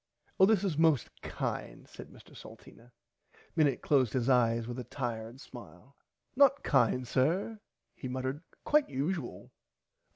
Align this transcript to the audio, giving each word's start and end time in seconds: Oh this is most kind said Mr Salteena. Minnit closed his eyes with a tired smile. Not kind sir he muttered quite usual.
Oh 0.39 0.47
this 0.47 0.63
is 0.63 0.79
most 0.79 1.09
kind 1.21 1.87
said 1.87 2.07
Mr 2.09 2.35
Salteena. 2.35 2.91
Minnit 3.55 3.83
closed 3.83 4.13
his 4.13 4.29
eyes 4.29 4.65
with 4.67 4.79
a 4.79 4.83
tired 4.83 5.39
smile. 5.39 5.95
Not 6.35 6.63
kind 6.63 7.07
sir 7.07 7.59
he 7.93 8.07
muttered 8.07 8.41
quite 8.63 8.89
usual. 8.89 9.51